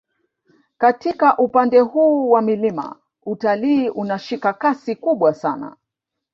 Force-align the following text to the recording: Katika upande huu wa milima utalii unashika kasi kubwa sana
Katika 0.77 1.37
upande 1.37 1.79
huu 1.79 2.29
wa 2.29 2.41
milima 2.41 2.95
utalii 3.25 3.89
unashika 3.89 4.53
kasi 4.53 4.95
kubwa 4.95 5.33
sana 5.33 5.75